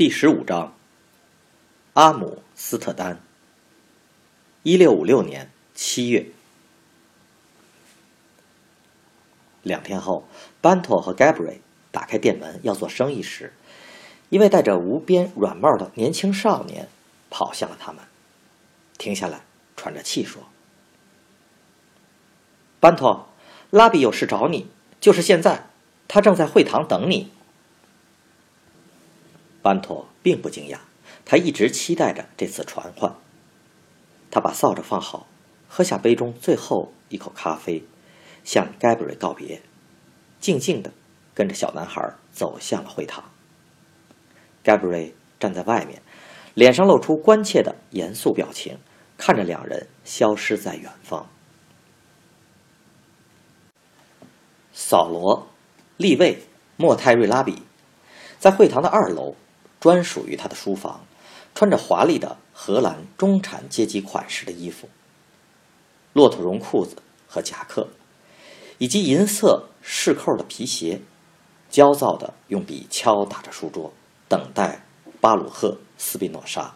[0.00, 0.74] 第十五章，
[1.92, 3.20] 阿姆斯特丹。
[4.62, 6.24] 一六五六年七月，
[9.62, 10.26] 两天后，
[10.62, 11.60] 班托和盖布瑞
[11.92, 13.52] 打开店门要做生意时，
[14.30, 16.88] 一位戴着无边软帽的年轻少年
[17.28, 18.02] 跑向了他们，
[18.96, 19.42] 停下来，
[19.76, 20.44] 喘着气说
[22.80, 23.28] ：“班托，
[23.68, 24.66] 拉比有事找你，
[24.98, 25.66] 就是现在，
[26.08, 27.30] 他正在会堂等你。”
[29.62, 30.78] 班托并不惊讶，
[31.24, 33.14] 他一直期待着这次传唤。
[34.30, 35.26] 他把扫帚放好，
[35.68, 37.84] 喝下杯中最后一口咖啡，
[38.44, 39.60] 向盖布瑞告别，
[40.40, 40.92] 静静的
[41.34, 43.24] 跟着小男孩走向了会堂。
[44.62, 46.00] 盖布瑞站在外面，
[46.54, 48.78] 脸上露出关切的严肃表情，
[49.18, 51.26] 看着两人消失在远方。
[54.72, 55.48] 扫罗、
[55.96, 56.42] 利卫、
[56.76, 57.62] 莫泰瑞拉比，
[58.38, 59.34] 在会堂的二楼。
[59.80, 61.06] 专属于他的书房，
[61.54, 64.88] 穿着华丽的荷兰中产阶级款式的衣服，
[66.12, 67.88] 骆驼绒裤子和夹克，
[68.76, 71.00] 以及银色饰扣的皮鞋，
[71.70, 73.92] 焦躁地用笔敲打着书桌，
[74.28, 74.84] 等待
[75.20, 76.74] 巴鲁赫·斯宾诺莎。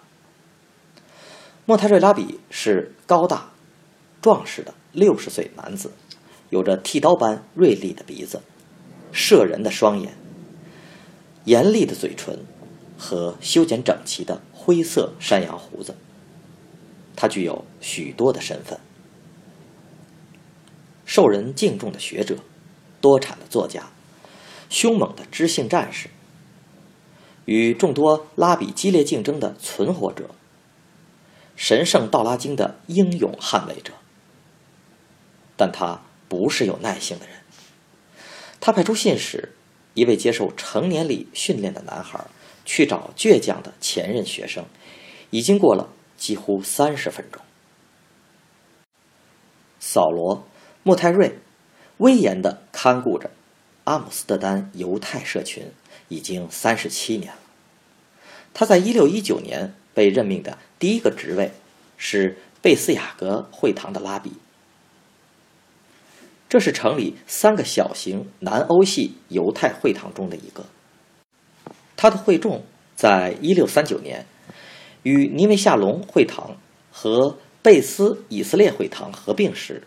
[1.67, 3.51] 莫泰瑞拉比是高大、
[4.23, 5.93] 壮实的六十岁男子，
[6.49, 8.41] 有着剃刀般锐利的鼻子，
[9.13, 10.17] 摄人的双眼，
[11.45, 12.39] 严厉的嘴唇。
[12.99, 15.95] 和修剪整齐的灰色山羊胡子，
[17.17, 18.79] 他具有许多的身份：
[21.05, 22.39] 受人敬重的学者、
[23.01, 23.91] 多产的作家、
[24.71, 26.09] 凶猛的知性战士、
[27.45, 30.31] 与众多拉比激烈竞争的存活者、
[31.57, 33.93] 神圣道拉经的英勇捍卫者。
[35.57, 37.37] 但他不是有耐性的人。
[38.61, 39.53] 他派出信使，
[39.93, 42.25] 一位接受成年礼训练的男孩。
[42.65, 44.65] 去找倔强的前任学生，
[45.31, 47.43] 已经过了几乎三十分钟。
[49.79, 50.39] 扫罗·
[50.83, 51.39] 莫泰瑞
[51.99, 53.31] 威严的看顾着
[53.85, 55.71] 阿姆斯特丹犹太社群
[56.09, 57.39] 已经三十七年了。
[58.55, 61.51] 他在一六一九年被任命的第一个职位
[61.97, 64.33] 是贝斯雅格会堂的拉比，
[66.49, 70.65] 这是城里三个小型南欧系犹太会堂中的一个。
[71.97, 74.27] 他的会众在1639年
[75.03, 76.57] 与尼维夏隆会堂
[76.91, 79.83] 和贝斯以色列会堂合并时，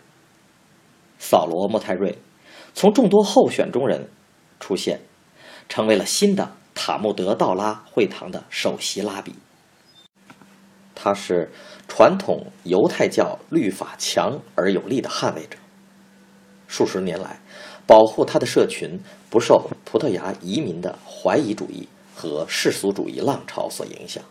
[1.18, 2.18] 扫罗·莫泰瑞
[2.74, 4.08] 从众多候选中人
[4.60, 5.00] 出现，
[5.68, 9.34] 成为了新的塔木德道拉会堂的首席拉比。
[10.94, 11.50] 他是
[11.86, 15.56] 传统犹太教律法强而有力的捍卫者，
[16.66, 17.40] 数十年来
[17.86, 21.88] 保护他的社群不受葡萄牙移民的怀疑主义。
[22.18, 24.24] 和世俗主义浪潮所影响，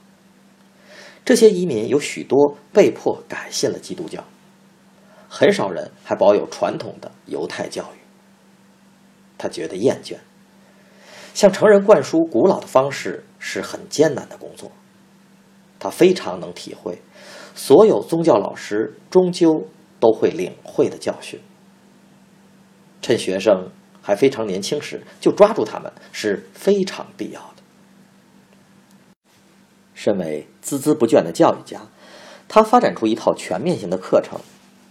[1.23, 4.25] 这些移民有许多被迫改信了基督教，
[5.29, 7.99] 很少人还保有传统的犹太教育。
[9.37, 10.17] 他觉得厌倦，
[11.33, 14.69] 向成人灌输古老的方式是很艰难的工作。
[15.79, 17.01] 他非常能体会，
[17.55, 19.65] 所有宗教老师终究
[20.01, 21.39] 都会领会的教训。
[23.01, 23.69] 趁学生
[24.01, 27.56] 还非常年轻时就抓住他们是非常必要的。
[29.97, 31.81] 身为孜孜不倦的教育家，
[32.47, 34.39] 他发展出一套全面性的课程，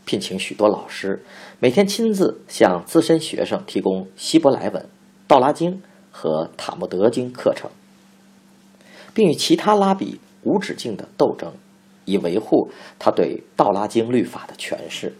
[0.04, 1.24] 聘请许多老师，
[1.60, 4.84] 每天亲自向资深学生提供希伯来文、
[5.28, 5.80] 道拉经
[6.10, 7.70] 和塔木德经课程，
[9.14, 11.52] 并与其他拉比无止境的斗争，
[12.04, 15.14] 以维护他对道拉经律法的诠释。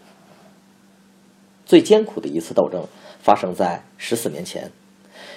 [1.64, 2.84] 最艰苦的一次斗争
[3.20, 4.72] 发生在十四年前，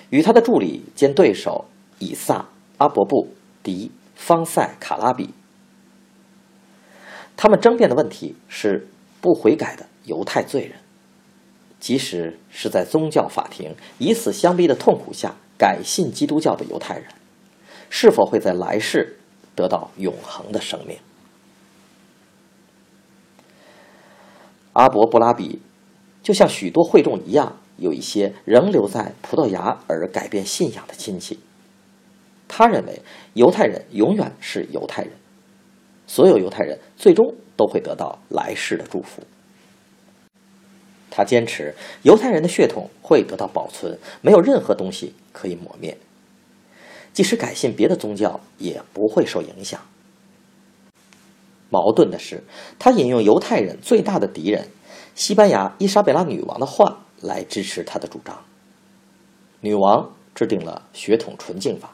[0.09, 1.65] 与他的助理兼对手
[1.99, 2.47] 以撒
[2.79, 3.27] 阿伯布
[3.61, 3.91] 迪。
[4.19, 5.33] 方塞卡拉比，
[7.37, 8.87] 他们争辩的问题是
[9.21, 10.77] 不悔改的犹太罪人，
[11.79, 17.05] 即使是在宗教法庭以死相逼的痛苦下改信基督教的犹太人，
[17.89, 19.17] 是否会在来世
[19.55, 20.97] 得到永恒的生命？
[24.73, 25.61] 阿伯布拉比
[26.21, 31.39] 就像许多会众一样，有一些仍留在葡萄牙而改变信仰的亲戚。
[32.49, 33.01] 他认为
[33.35, 35.13] 犹太人永远是犹太人，
[36.07, 39.21] 所有犹太人最终都会得到来世的祝福。
[41.11, 41.73] 他坚持
[42.03, 45.97] 犹太人的血统会得到保存，没有任何东西可以抹灭，
[47.13, 49.79] 即使改信别的宗教也不会受影响。
[51.69, 52.43] 矛盾的是，
[52.79, 54.67] 他引用犹太人最大的敌人
[55.13, 58.43] 西班牙伊莎贝拉女王的话来支持他的主张。
[59.61, 61.91] 女王制定了血统纯净法，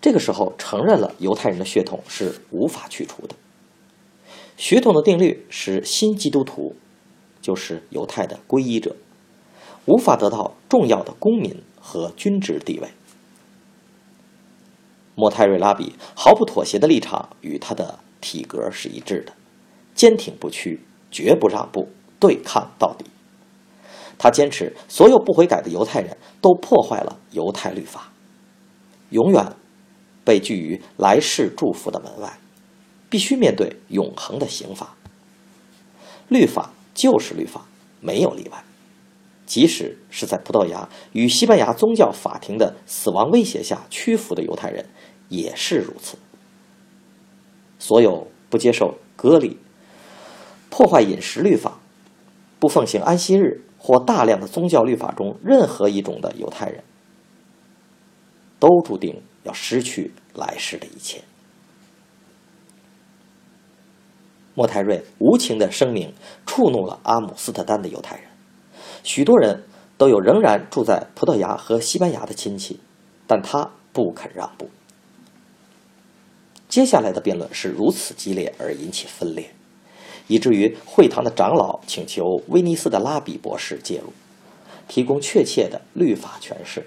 [0.00, 3.34] 这个时候承认了犹太人的血统是无法去除的。
[4.56, 6.74] 血统的定律使新基督徒，
[7.40, 8.96] 就是犹太的皈依者，
[9.86, 12.88] 无法得到重要的公民和军职地位。
[15.14, 17.98] 莫泰瑞拉比毫不妥协的立场与他的。
[18.20, 19.32] 体格是一致的，
[19.94, 23.04] 坚挺不屈，绝不让步，对抗到底。
[24.18, 28.12] 他坚持，所有不悔改的犹太人都破坏了犹太律法，
[29.10, 29.52] 永远
[30.28, 32.38] 被拒于来世祝福的门外，
[33.08, 34.94] 必须面对永恒的刑罚。
[36.28, 37.62] 律法就是律法，
[38.02, 38.62] 没有例外。
[39.46, 44.84] 即使是在葡萄牙与西班牙宗教法庭的死亡威胁下屈服的犹太人，
[45.30, 46.18] 也是如此。
[47.78, 49.56] 所有不接受割礼、
[50.68, 51.80] 破坏饮食律法、
[52.58, 56.84] 不奉行安息日或大量的宗教律法中任何一种的犹太人，
[58.58, 61.22] 都注定要失去来世的一切。
[64.54, 66.12] 莫泰瑞无情的声明
[66.44, 68.24] 触怒了阿姆斯特丹的犹太人，
[69.02, 69.64] 许多人
[69.96, 72.78] 都有仍然住在葡萄牙和西班牙的亲戚，
[73.26, 74.68] 但他不肯让步。
[76.68, 79.54] 接下来的辩论是如此激烈而引起分裂，
[80.26, 84.12] 以至于会堂的长老请求威尼斯的拉比博士介入，
[84.88, 86.86] 提供确切的律法诠释。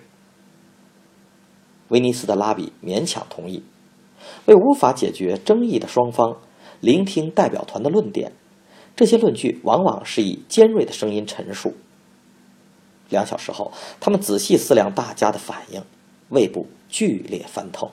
[1.91, 3.63] 威尼斯的拉比勉强同意，
[4.45, 6.37] 为无法解决争议的双方
[6.79, 8.31] 聆听代表团的论点。
[8.95, 11.73] 这些论据往往是以尖锐的声音陈述。
[13.09, 15.83] 两小时后，他们仔细思量大家的反应，
[16.29, 17.91] 胃部剧烈翻痛。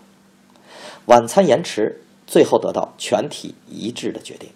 [1.06, 4.50] 晚餐延迟，最后得到全体一致的决定，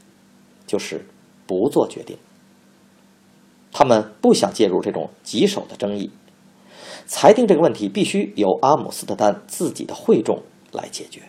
[0.68, 1.04] 就是
[1.48, 2.16] 不做决定。
[3.72, 6.10] 他们不想介入这种棘手的争议，
[7.06, 11.22] 裁定这个问题必须由阿姆斯特丹自己的会众来解决。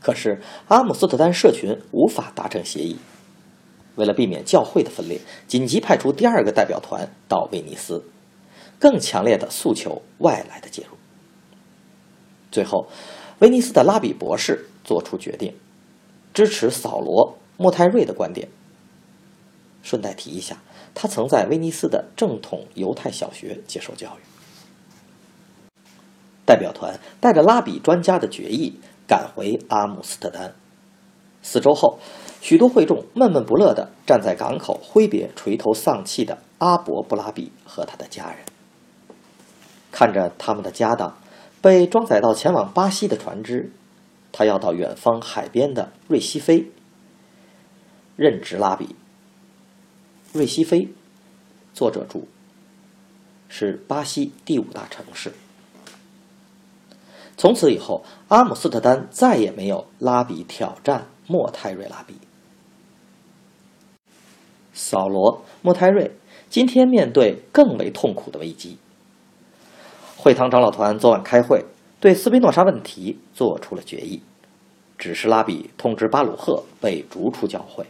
[0.00, 2.96] 可是阿姆斯特丹社群无法达成协议，
[3.94, 8.04] 为了避免教会的分裂，紧急派出第二个代表团到威尼斯，
[8.78, 10.96] 更强烈的诉求外来的介入。
[12.50, 12.88] 最后，
[13.38, 15.54] 威尼斯的拉比博士做出决定，
[16.34, 18.48] 支持扫罗·莫泰瑞的观点。
[19.82, 20.62] 顺带提一下，
[20.94, 24.20] 他曾在威尼斯的正统犹太小学接受教育。
[26.44, 30.54] 代表团带着拉比专家的决议赶回阿姆斯特丹。
[31.42, 31.98] 四周后，
[32.40, 38.38] 许多会众闷闷不乐地站在港口挥别垂头丧气的阿伯布拉比和他的家人，
[39.90, 41.16] 看着他们的家当。
[41.60, 43.70] 被装载到前往巴西的船只，
[44.32, 46.72] 他要到远方海边的瑞西菲
[48.16, 48.96] 任职拉比。
[50.32, 50.88] 瑞西菲，
[51.74, 52.26] 作者注，
[53.50, 55.34] 是巴西第五大城市。
[57.36, 62.14] 从此以后，阿姆斯特丹再也没有拉比挑战莫泰瑞拉比。
[64.72, 66.12] 扫罗·莫泰瑞
[66.48, 68.78] 今天面对更为痛苦的危机。
[70.16, 71.66] 会堂长老团昨晚开会，
[72.00, 74.22] 对斯宾诺莎问题做出了决议，
[74.96, 77.84] 指示拉比通知巴鲁赫被逐出教会。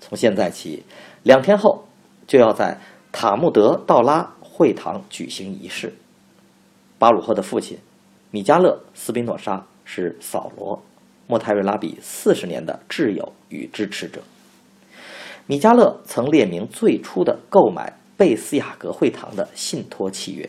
[0.00, 0.82] 从现在起，
[1.24, 1.88] 两天后
[2.26, 2.78] 就要在
[3.10, 5.92] 塔木德道拉会堂举行仪式。
[6.98, 7.78] 巴鲁赫的父亲
[8.30, 10.76] 米迦勒·斯宾诺莎是扫罗·
[11.26, 14.22] 莫泰瑞拉比四十年的挚友与支持者。
[15.46, 20.48] 米迦勒曾列明最初的购买贝斯雅格会堂的信托契约。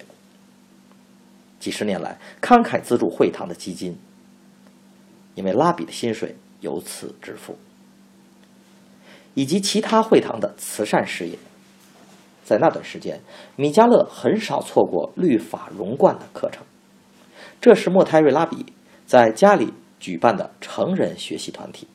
[1.60, 3.98] 几十年来，慷慨资助会堂的基金，
[5.36, 7.58] 因为拉比的薪水由此支付，
[9.36, 11.38] 以及其他会堂的慈善事业。
[12.44, 13.22] 在那段时间，
[13.56, 16.64] 米迦勒很少错过律法融贯的课程。
[17.62, 18.66] 这是莫泰瑞拉比
[19.06, 21.88] 在家里举办的成人学习团体，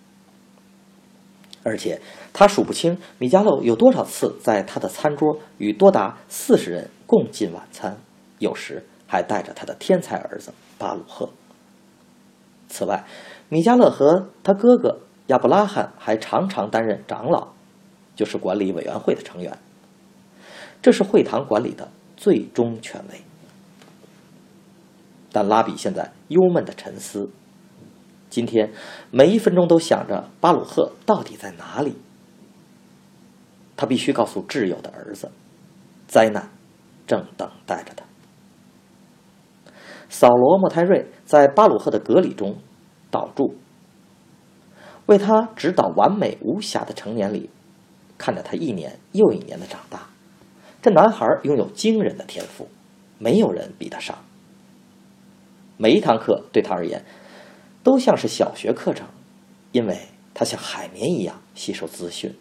[1.64, 2.00] 而且
[2.32, 7.98] 他数不清米迦勒有多少次在他的餐桌与多达四十人共进晚餐，
[8.38, 8.86] 有时。
[9.12, 11.30] 还带着他的天才儿子巴鲁赫。
[12.68, 13.04] 此外，
[13.48, 17.48] 米迦勒和他哥哥亚伯拉罕还常常担任长老，
[18.16, 19.56] 就是管理委员会的成员。
[20.82, 23.22] 这是会堂管理的最终权威。
[25.30, 27.30] 但拉比现在忧闷的沉思，
[28.28, 28.72] 今天
[29.12, 31.96] 每一分钟都想着巴鲁赫到底在哪里。
[33.76, 35.30] 他必须告诉挚友的儿子，
[36.08, 36.50] 灾难
[37.06, 38.04] 正等待着他。
[40.08, 42.58] 扫罗莫泰瑞在巴鲁赫的隔离中
[43.12, 43.54] 导助，
[45.10, 47.50] 为他指导完美无瑕的成年礼，
[48.16, 50.06] 看着他一年又一年的长大。
[50.80, 52.68] 这男孩拥有惊人的天赋，
[53.18, 54.16] 没有人比得上。
[55.76, 57.04] 每一堂课对他而言，
[57.82, 59.08] 都像是小学课程，
[59.72, 59.98] 因为
[60.32, 62.32] 他像海绵一样吸收资讯。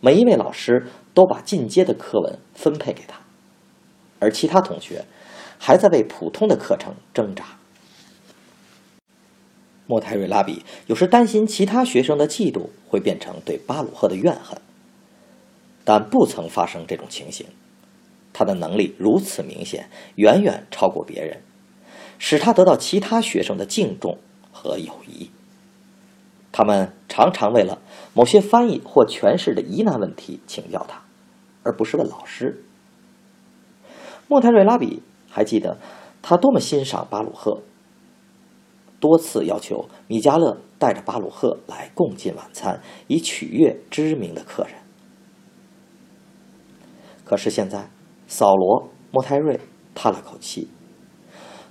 [0.00, 3.20] 每一位老师都把进阶的课文分配给他，
[4.18, 5.04] 而其他同学
[5.56, 7.59] 还在为普通的课程挣扎。
[9.90, 14.56] 莫泰瑞拉比有时担心其他学生的嫉妒会变成对巴鲁赫的怨恨，
[15.84, 17.44] 但不曾发生这种情形。
[18.32, 21.42] 他的能力如此明显，远远超过别人。
[22.20, 24.18] 使他得到其他学生的敬重
[24.52, 25.30] 和友谊。
[26.52, 27.80] 他们常常为了
[28.14, 31.02] 某些翻译或诠释的疑难问题请教他，
[31.64, 32.62] 而不是问老师。
[34.28, 35.78] 莫泰瑞拉比还记得
[36.22, 37.62] 他多么欣赏巴鲁赫，
[39.00, 44.74] 多次要求米迦勒带着巴鲁赫来共进晚餐，以取悦知名的客人。
[47.24, 47.90] 可是现在，
[48.28, 49.58] 扫罗莫泰瑞
[49.94, 50.68] 叹了口气。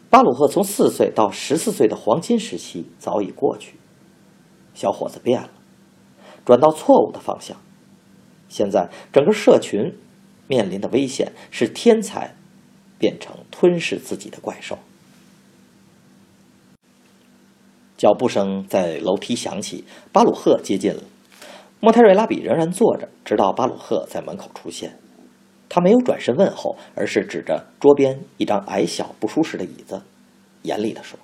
[0.10, 3.76] 巴鲁赫从四岁到十四岁的黄金时期早已过去，
[4.74, 5.52] 小伙子变了，
[6.44, 7.56] 转到错误的方向。
[8.48, 9.94] 现在整个社群
[10.48, 12.36] 面临的危险是天才
[12.98, 14.80] 变成吞噬自己的怪兽。
[18.00, 21.04] 脚步声在楼梯响起，巴鲁赫接近了。
[21.82, 24.98] 莫泰瑞拉比仍然坐着，直到巴鲁赫在门口出现。
[25.68, 30.02] 他没有转身问候，而是指着桌边一张矮小不舒适的椅子，
[30.62, 31.20] 严厉地说：“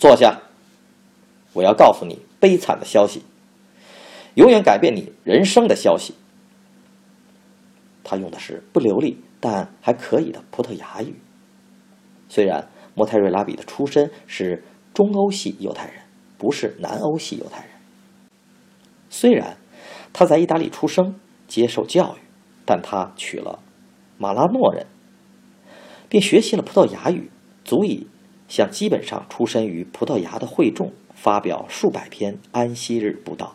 [0.00, 0.40] 坐下，
[1.52, 3.22] 我要告诉你悲惨的消息，
[4.36, 6.14] 永远改变你人生的消息。”
[8.02, 11.14] 他用的是不流利但还可以的葡萄牙语。
[12.30, 14.64] 虽然莫泰瑞拉比的出身是
[14.98, 16.02] 中欧系犹太人，
[16.38, 17.70] 不是南欧系犹太人。
[19.08, 19.56] 虽然
[20.12, 21.14] 他在意大利出生，
[21.46, 22.18] 接受教育。
[22.66, 23.60] 但他娶了
[24.18, 24.86] 马拉诺人，
[26.08, 27.30] 并学习了葡萄牙语，
[27.64, 28.08] 足以
[28.48, 33.54] 向基本上出身于葡萄牙的会众发表数百篇安息日布道。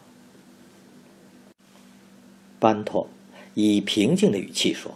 [2.58, 3.10] 班托
[3.54, 4.94] 以平静的语气说：“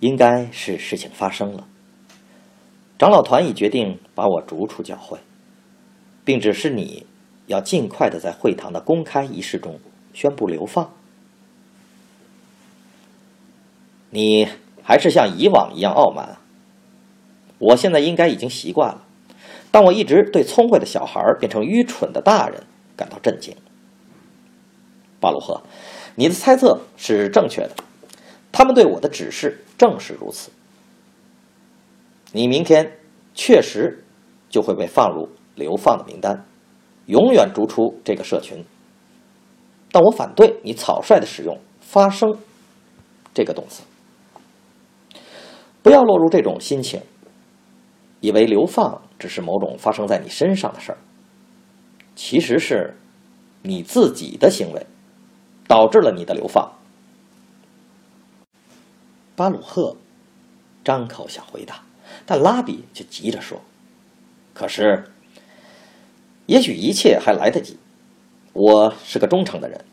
[0.00, 1.66] 应该是事情发生了，
[3.00, 5.16] 长老团已决定把我逐出教会，
[6.22, 7.06] 并指示你
[7.46, 9.80] 要尽快的在会堂的公开仪式中
[10.12, 10.92] 宣布流放。”
[14.12, 14.46] 你
[14.82, 16.42] 还是像以往一样傲慢啊！
[17.58, 19.02] 我现在应该已经习惯了，
[19.70, 22.64] 但我一直对聪慧的小孩变成愚蠢的大人
[22.96, 23.56] 感到震惊。
[25.20, 25.62] 巴鲁赫，
[26.16, 27.70] 你的猜测是正确的，
[28.52, 30.50] 他们对我的指示正是如此。
[32.32, 32.98] 你明天
[33.34, 34.04] 确实
[34.48, 36.46] 就会被放入流放的名单，
[37.06, 38.64] 永远逐出这个社群。
[39.90, 42.38] 但我反对你草率的使用“发生”
[43.34, 43.82] 这个动词。
[45.82, 47.00] 不要落入这种心情，
[48.20, 50.98] 以为流放只是某种发生在你身上的事儿，
[52.14, 52.96] 其实是
[53.62, 54.86] 你自己的行为
[55.66, 56.70] 导致了你的流放。
[59.34, 59.96] 巴鲁赫
[60.84, 61.82] 张口想回答，
[62.26, 63.60] 但拉比却急着说
[64.54, 65.10] ：“可是，
[66.46, 67.76] 也许一切还来得及。
[68.52, 69.84] 我是个忠诚的人，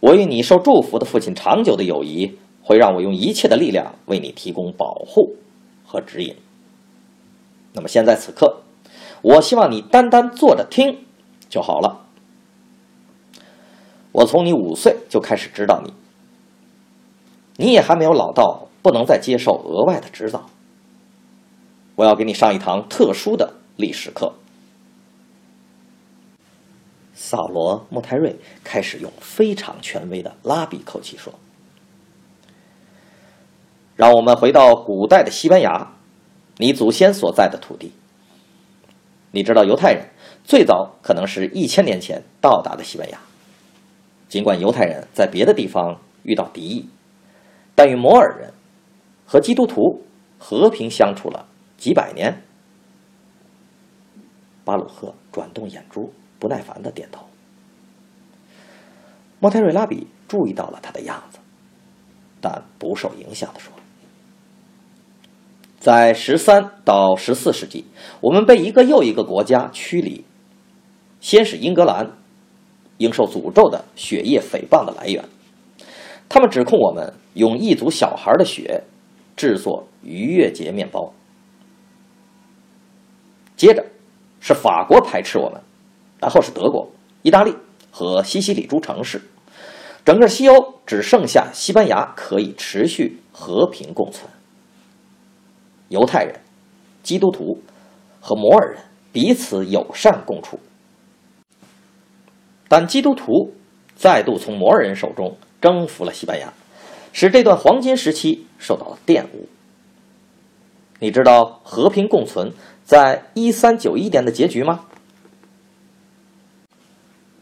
[0.00, 5.36] 我与你受祝福的父亲长久的友谊。”会让我用一切的力量为你提供保护
[5.84, 6.34] 和指引。
[7.74, 8.62] 那么现在此刻，
[9.20, 11.04] 我希望你单单坐着听
[11.50, 12.06] 就好了。
[14.12, 15.92] 我从你五岁就开始指导你，
[17.62, 20.48] 你也还没有老到不能再接受额外的指导。
[21.96, 24.34] 我要给你上一堂特殊的历史课。
[27.14, 31.32] 扫罗·穆泰瑞开始用非常权威的拉比口气说。
[33.96, 35.92] 让我们回到古代的西班牙，
[36.56, 37.92] 你祖先所在的土地。
[39.30, 40.10] 你知道犹太人
[40.42, 43.18] 最早可能是一千年前到达的西班牙。
[44.28, 46.88] 尽管犹太人在别的地方遇到敌意，
[47.76, 48.52] 但与摩尔人
[49.24, 50.02] 和基督徒
[50.38, 51.46] 和平相处了
[51.84, 52.42] 几百年。
[54.64, 57.26] 巴鲁赫转动眼珠，不耐烦的点头。
[59.38, 61.38] 莫泰瑞拉比注意到了他的样子，
[62.40, 63.70] 但不受影响的说
[65.78, 67.84] ：“在十三到十四世纪，
[68.22, 70.24] 我们被一个又一个国家驱离，
[71.20, 72.12] 先是英格兰，
[72.96, 75.22] 应受诅咒的血液诽谤的来源。
[76.30, 78.84] 他们指控我们用异族小孩的血
[79.36, 81.12] 制作逾越节面包。
[83.64, 83.82] 接着
[84.40, 85.58] 是法国排斥我们，
[86.20, 86.86] 然后是德国、
[87.22, 87.56] 意大利
[87.90, 89.22] 和西西里诸城市。”
[90.04, 94.30] 整个西欧只剩下西班牙可以持续和平共存。
[95.88, 96.42] 犹太人、
[97.02, 97.62] 基督徒
[98.20, 98.82] 和摩尔人
[99.14, 100.60] 彼此友善共处，
[102.68, 103.54] 但基督徒
[103.96, 106.52] 再度从摩尔人手中征服了西班牙，
[107.14, 109.48] 使这段黄金时期受到了玷污。
[111.04, 114.86] 你知道和平共存在一三九一年的结局吗？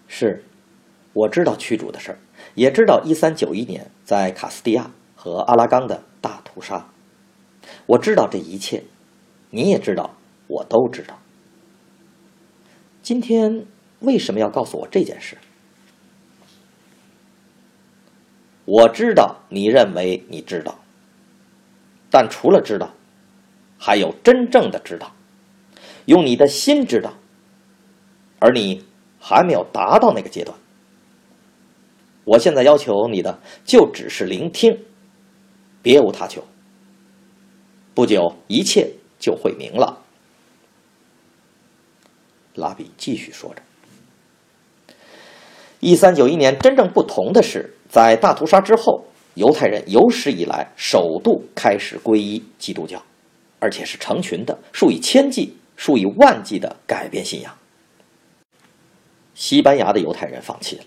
[0.09, 0.45] 是，
[1.13, 2.19] 我知道驱逐的事儿。
[2.57, 6.89] 也知道一三九一年在卡斯蒂亚和阿拉冈的大屠杀，
[7.87, 8.83] 我知道这一切，
[9.51, 10.17] 你也知道，
[10.49, 11.17] 我都知道。
[13.01, 13.65] 今天
[14.01, 15.39] 为什么要告诉我这件事？
[18.65, 20.81] 我知道你认为你知道，
[22.11, 22.93] 但除了知道，
[23.85, 25.13] 还有真正的知道，
[26.05, 27.15] 用你的心知道，
[28.39, 28.85] 而你
[29.19, 30.57] 还没有达到那个阶段。
[32.23, 34.79] 我现在要求你的就只是聆听，
[35.83, 36.45] 别无他求。
[37.93, 39.99] 不久，一切就会明了。
[42.55, 43.63] 拉比继续说着
[45.81, 53.03] ：“一三九一年，真正不同的是，在大屠杀之后，犹太人有史以来首度开始皈依基督教，
[53.63, 57.57] 而且是成群的，数以千计、数以万计的改变信仰。
[59.35, 60.83] 西班牙的犹太人放弃了。”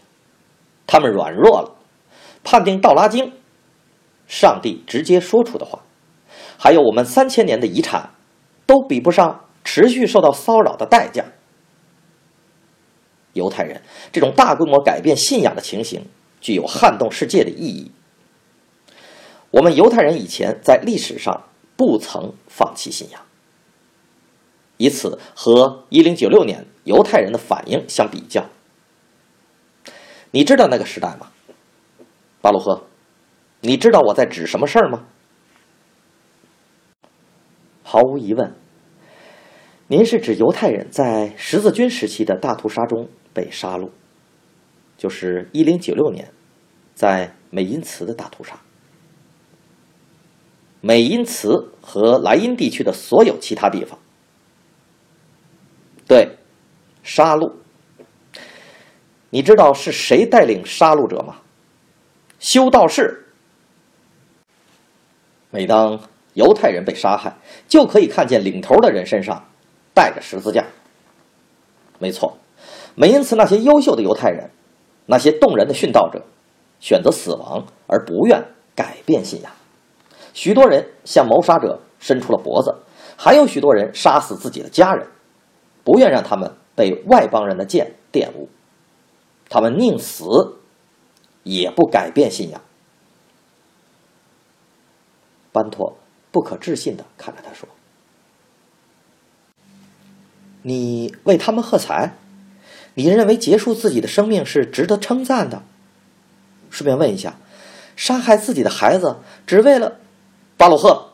[0.86, 1.74] 他们软弱了，
[2.44, 3.28] 判定《道拉经》，
[4.28, 5.84] 上帝直接说出的话，
[6.60, 8.10] 还有我们三千年的遗产，
[8.66, 11.24] 都比不上持续受到骚扰的代价。
[13.32, 16.06] 犹太人这种大规模改变信仰的情形，
[16.42, 17.92] 具有撼动世界的意义。
[19.52, 21.44] 我们犹太人以前在历史上
[21.76, 23.22] 不曾放弃信仰，
[24.78, 28.46] 以此和一零九六年犹太人的反应相比较。
[30.32, 31.32] 你知道那个时代吗，
[32.42, 32.84] 巴鲁赫？
[33.62, 35.06] 你知道我在指什么事儿吗？
[37.84, 38.54] 毫无疑问，
[39.88, 43.90] 您是指犹太人在十字军时期的大屠杀中被杀戮，
[44.98, 46.32] 就是一零九六年
[46.94, 48.60] 在美因茨的大屠杀。
[50.88, 53.98] 美因茨和莱茵地区的所有其他地方，
[56.08, 56.38] 对，
[57.02, 57.54] 杀戮。
[59.32, 61.38] 你知道是谁带领杀戮者吗？
[62.40, 63.26] 修道士。
[65.50, 66.00] 每当
[66.36, 67.36] 犹太人被杀害，
[67.68, 69.44] 就可以看见领头的人身上
[69.96, 70.66] 带着十字架。
[71.98, 72.38] 没错，
[72.94, 74.52] 美因茨那些优秀的犹太人，
[75.08, 76.22] 那些动人的殉道者，
[76.80, 78.46] 选择死亡而不愿
[78.76, 79.52] 改变信仰。
[80.36, 82.76] 许多人向谋杀者伸出了脖子，
[83.18, 85.08] 还有许多人杀死自己的家人，
[85.86, 88.50] 不愿让他们被外邦人的剑玷污。
[89.50, 90.26] 他们宁死，
[91.44, 92.62] 也不改变信仰。
[95.54, 95.98] 班托
[96.32, 97.70] 不可置信的看着他说
[100.64, 102.14] ：“你为他们喝彩？
[102.96, 105.64] 你认为结束自己的生命是值得称赞的？
[106.70, 107.38] 顺便问一下，
[107.96, 109.16] 杀害自己的孩子
[109.48, 110.00] 只为了
[110.58, 111.10] 巴鲁赫？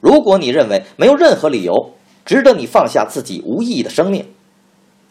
[0.00, 4.32] 如果你认为没有任何理由值得你放下自己无意义的生命，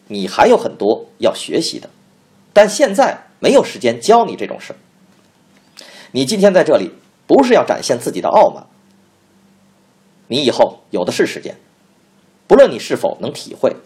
[0.08, 1.90] 你还有很多要学习的。”
[2.52, 4.74] 但现在没有时间教你这种事。
[6.12, 6.90] 你今天在这里
[7.26, 8.64] 不是要展现自己的傲慢，
[10.28, 11.56] 你以后有的是时间。
[12.46, 13.76] 不论你是否能体会，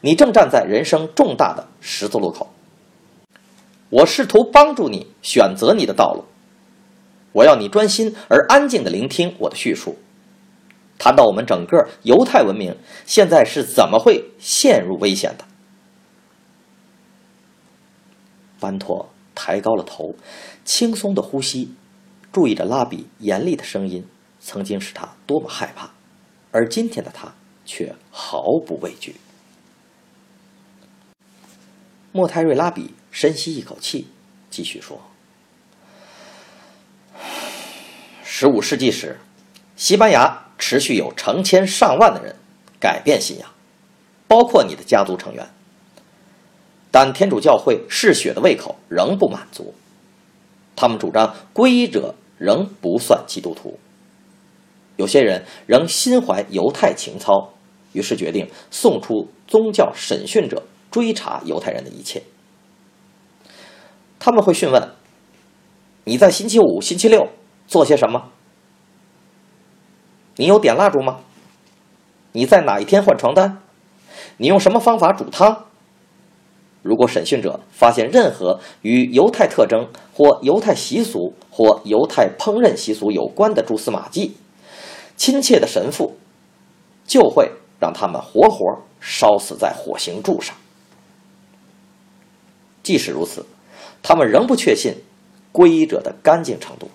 [0.00, 2.48] 你正站在人生重大的十字路口。
[3.90, 6.24] 我试图帮助你选择你的道路。
[7.34, 9.98] 我要你专心而安静的聆听我的叙述，
[10.98, 15.44] 谈到我们整个犹太文明现在是怎么会陷入危险的。
[18.60, 20.14] 班托抬高了头，
[20.64, 21.74] 轻松的呼吸，
[22.32, 24.06] 注意着拉比严厉的声音，
[24.40, 25.90] 曾经使他多么害怕，
[26.52, 27.34] 而今天的他
[27.66, 29.16] 却毫不畏惧。
[32.12, 34.06] 莫泰瑞拉比深吸一口气，
[34.48, 35.02] 继续说
[38.36, 39.20] ：“十五世纪时，
[39.76, 42.34] 西班牙持续有成千上万的人
[42.80, 43.48] 改变信仰，
[44.26, 45.48] 包括你的家族成员。
[46.90, 49.72] 但天主教会嗜血的胃口仍不满足，
[50.74, 53.78] 他们主张皈依者仍不算基督徒。
[54.96, 57.54] 有些人仍心怀犹太情操，
[57.92, 62.24] 于是决定送出宗教审讯者追查犹太人的一切。
[64.18, 64.88] 他们会询问
[66.02, 67.28] ：“你在星期五、星期六
[67.66, 68.30] 做些什么？
[70.36, 71.20] 你有点蜡烛吗？
[72.32, 73.62] 你在哪一天换床单？
[74.36, 75.66] 你用什么方法煮汤？”
[76.82, 84.36] 如果审讯者发现任何与犹太特征或犹太习俗或犹太烹饪习俗有关的蛛丝马迹，
[85.16, 86.18] 亲切的神父
[87.06, 90.54] 就会让他们活活烧死在火刑柱上。
[92.82, 93.46] 即使如此。
[94.06, 94.96] 他们仍不确信
[95.50, 96.90] 皈依者的干净程度，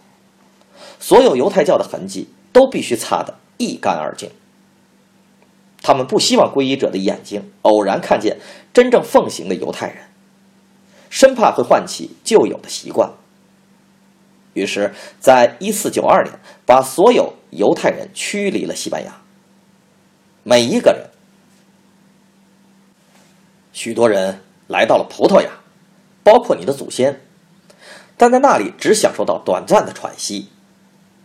[0.99, 4.29] 所有犹太教的痕迹都必须擦得一干二净。
[5.81, 8.37] 他们不希望皈依者的眼睛偶然看见
[8.73, 9.97] 真正奉行的犹太人，
[11.09, 13.11] 生怕会唤起旧有的习惯。
[14.53, 19.21] 于是，在一四九二年，把所有犹太人驱离了西班牙。
[20.43, 21.09] 每一个人，
[23.71, 25.49] 许多人来到了葡萄牙。
[26.21, 27.21] 包括你的祖先，
[28.15, 30.49] 但在那里只享受到短暂的喘息。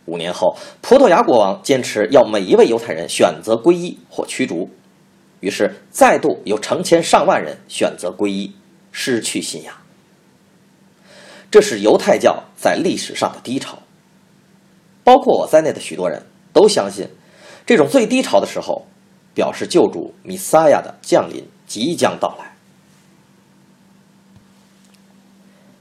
[0.06, 4.68] 五年后，葡萄牙国王坚持要每一位犹太人选择皈依或驱逐，
[5.40, 8.54] 于是再度有成千上万人选择皈依，
[8.92, 9.74] 失去信仰。
[11.50, 13.78] 这是犹太教在历史上的低潮。
[15.04, 17.08] 包括我在内的许多人都相信，
[17.66, 18.86] 这种最低潮的时候，
[19.34, 22.52] 表示救主弥撒亚的降临即将到来。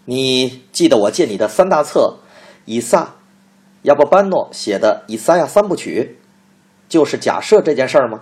[0.05, 2.17] 你记得我借你的三大册
[2.65, 3.15] 《以撒
[3.84, 6.17] 亚伯班诺写的《以赛亚三部曲》，
[6.89, 8.22] 就是假设这件事儿吗？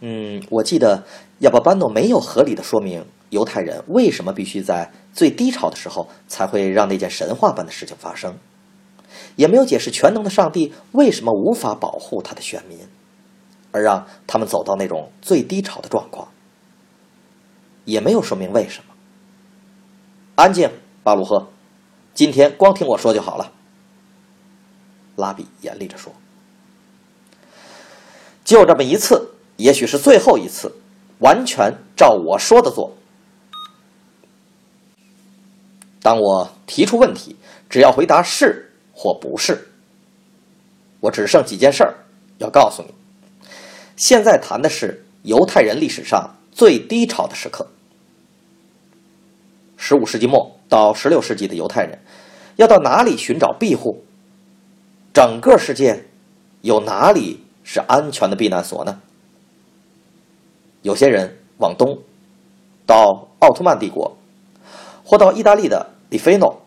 [0.00, 1.04] 嗯，我记得
[1.38, 8.36] 亚伯班诺没有合理的说明犹太人为什么必须在最低潮的时候才会让那件神话般的事情发生，
[9.36, 12.80] 也没有解释全能的上帝为什么无法保护他的选民，
[13.72, 16.28] 而让他们走到那种最低潮的状况，
[17.86, 18.94] 也没有说明为什么。
[20.34, 20.68] 安静，
[21.02, 21.48] 巴鲁赫，
[22.14, 23.50] 今天光听我说就好了。
[25.16, 26.12] 拉比严厉着说
[28.44, 30.76] ：“就这么一次，也许是最后一次，
[31.18, 32.96] 完全照我说的做。
[36.00, 37.36] 当我提出问题，
[37.68, 39.70] 只要回答是或不是。
[41.00, 41.94] 我只剩几件事儿
[42.38, 42.94] 要告诉你。
[43.96, 47.66] 现在谈的是犹太人历史上最低潮的时刻。”
[49.76, 51.98] 十五世纪末到十六世纪的犹太人，
[52.56, 54.04] 要到哪里寻找庇护？
[55.12, 56.06] 整个世界
[56.62, 59.00] 有哪里是安全的避难所呢？
[60.82, 61.98] 有些人往东，
[62.84, 64.16] 到奥特曼帝国，
[65.04, 66.60] 或到意大利的里菲诺，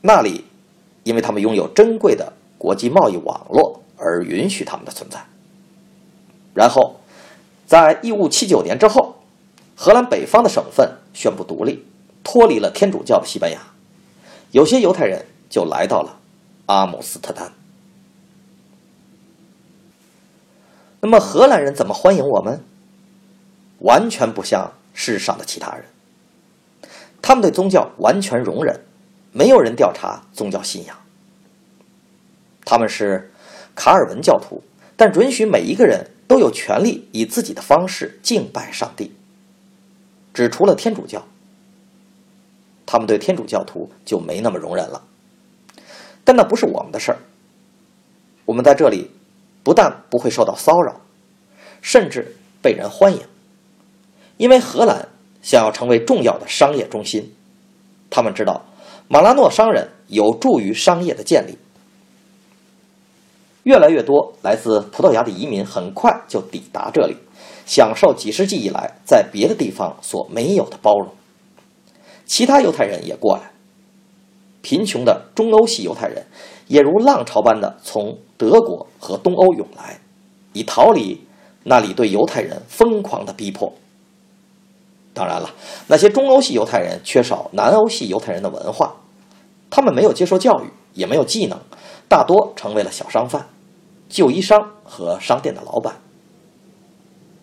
[0.00, 0.44] 那里，
[1.04, 5.22] 因为他们拥有珍贵的国际贸易网络而允许他们的存在。
[6.54, 6.96] 然后，
[7.66, 9.16] 在一五七九年之后，
[9.76, 11.84] 荷兰北方的省份宣布独立。
[12.22, 13.60] 脱离了天主教的西班牙，
[14.50, 16.18] 有些犹太人就来到了
[16.66, 17.52] 阿姆斯特丹。
[21.00, 22.60] 那么荷兰人怎么欢迎我们？
[23.78, 25.84] 完全不像世上的其他人，
[27.22, 28.80] 他们对宗教完全容忍，
[29.30, 30.98] 没有人调查宗教信仰。
[32.64, 33.32] 他们是
[33.76, 34.64] 卡尔文教徒，
[34.96, 39.14] 但允许每一个人都有权利以自己的方式敬拜上帝，
[40.34, 41.24] 只除了天主教。
[42.90, 45.02] 他们对天主教徒就没那么容忍了，
[46.24, 47.18] 但那不是我们的事儿。
[48.46, 49.10] 我们在这里
[49.62, 50.98] 不但不会受到骚扰，
[51.82, 53.20] 甚至被人欢迎，
[54.38, 55.06] 因为荷兰
[55.42, 57.34] 想要成为重要的商业中心。
[58.08, 58.64] 他们知道
[59.06, 61.58] 马拉诺商人有助于商业的建立。
[63.64, 67.14] 越来越多来自葡萄牙的移民很快就抵达这里，
[67.66, 71.17] 享受几世纪以来在别的地方所没有的包容。
[72.28, 73.50] 其他犹太人也过来，
[74.60, 76.26] 贫穷的中欧系犹太人
[76.68, 79.98] 也如浪潮般的从德国和东欧涌来，
[80.52, 81.22] 以逃离
[81.64, 83.72] 那里对犹太人疯狂的逼迫。
[85.14, 85.50] 当然了，
[85.88, 88.96] 那些中欧系犹太人缺少南欧系犹太人的文化，
[89.70, 91.58] 他们没有接受教育，也没有技能，
[92.08, 93.48] 大多成为了小商贩、
[94.10, 95.96] 旧衣商和商店的老板。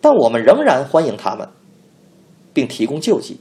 [0.00, 1.48] 但我们仍然欢迎他们，
[2.54, 3.40] 并提供救济。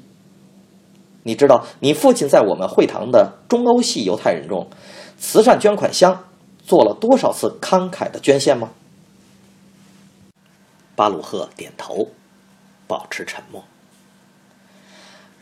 [1.28, 4.70] 你知道你父亲在我们会堂的中欧系犹太人中，
[5.18, 6.24] 慈善捐款箱
[6.64, 8.70] 做了多少次慷慨的捐献吗？
[10.96, 12.10] 巴鲁赫点头，
[12.86, 13.64] 保持沉默。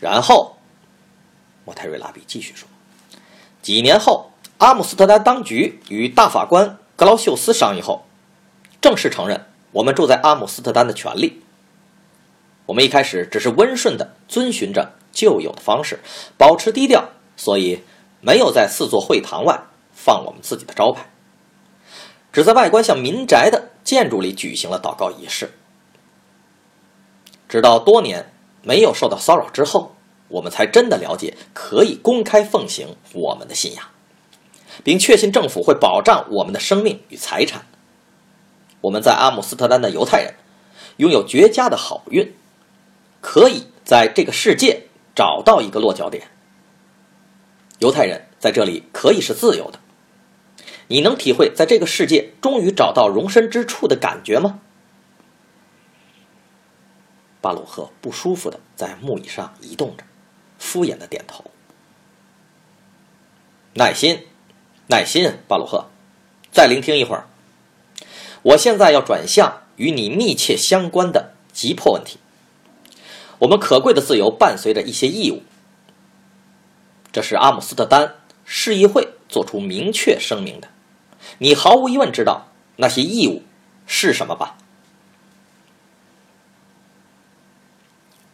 [0.00, 0.56] 然后，
[1.66, 2.66] 莫泰瑞拉比继续说
[3.60, 8.06] ：“几年后，阿姆斯特丹当局与大法官格劳秀斯商议后，
[8.80, 11.43] 正式承认我们住在阿姆斯特丹的权利。
[12.66, 16.00] 我们一开始只是温顺地遵循着旧有的方式，
[16.38, 17.82] 保持低调，所以
[18.20, 21.10] 没有在四座会堂外放我们自己的招牌。”
[22.32, 25.52] 只在外观像民宅的建筑里举行了祷告仪式。
[27.48, 29.94] 直到多年没有受到骚扰之后，
[30.26, 33.84] 我们才真的了解可以公开奉行我们的信仰，
[34.82, 37.66] 并确信政府会保障我们的生命与财产。
[38.80, 40.34] 我们在阿姆斯特丹的犹太人
[40.96, 42.34] 拥有绝佳的好运，
[43.24, 44.82] 可以在这个世界
[45.14, 46.28] 找到一个落脚点。
[47.78, 49.80] 犹太人在这里可以是自由的。
[50.88, 54.60] 你能体会在这个世界终于找到容身之处的感觉吗？
[57.40, 60.04] 巴鲁赫不舒服的在木椅上移动着，
[60.58, 61.44] 敷衍的点头。
[63.72, 64.26] 耐心，
[64.88, 65.86] 耐心，巴鲁赫，
[66.52, 67.26] 再聆听一会儿。
[68.42, 72.18] 我现在要转向与你密切相关的急迫问题。
[73.44, 75.42] 我们可贵的自由伴随着一些义务，
[77.12, 80.68] 这是阿姆斯特丹市议会做出明确声明的。
[81.38, 83.42] 你毫无疑问知道那些义务
[83.86, 84.56] 是什么吧？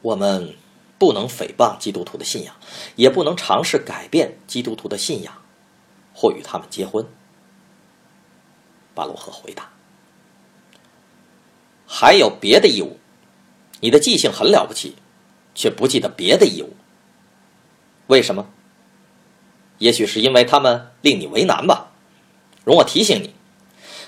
[0.03, 0.55] 我们
[0.97, 2.55] 不能诽谤基督徒的信仰，
[2.95, 5.43] 也不能尝试改变基督徒的信仰，
[6.15, 7.05] 或与他们结婚。
[8.95, 9.71] 巴鲁赫回答
[11.89, 13.00] ：“还有别的义务？
[13.81, 14.97] 你的记性很了不起，
[15.55, 16.75] 却不记得别的义务。
[18.07, 18.47] 为什么？
[19.79, 21.93] 也许是因为他们令你为难吧。”
[22.65, 23.35] 容我提醒你，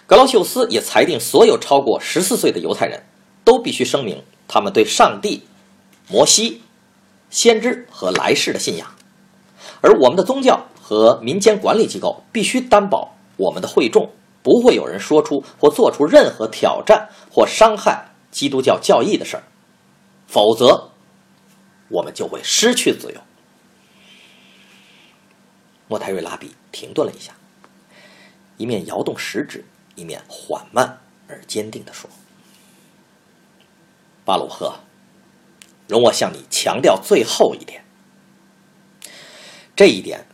[0.07, 3.05] 格劳秀斯也裁定，所有超过十四岁的犹太人
[3.45, 5.45] 都必须声明他们对上帝、
[6.09, 6.61] 摩西、
[7.31, 8.95] 先知和来世的信仰。
[9.81, 14.11] 而我们的宗教和民间管理机构必须担保，我们的会众
[14.43, 19.43] 不会有人说出或做出任何挑战或伤害基督教教义的事儿，
[20.33, 20.92] 否则
[21.90, 23.21] 我们就会失去自由。
[25.88, 27.35] 莫泰瑞拉比停顿了一下。
[28.57, 32.09] 一面摇动食指，一面缓慢而坚定地说
[34.25, 34.81] ：“巴鲁赫，
[35.87, 37.85] 容我向你强调最后一点，
[39.77, 40.27] 这一点